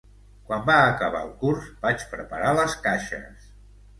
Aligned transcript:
Quan 0.45 0.63
va 0.69 0.77
acabar 0.85 1.19
el 1.25 1.29
curs, 1.43 1.67
vaig 1.85 2.07
preparar 2.15 2.55
les 2.61 2.75
caixes. 2.87 3.49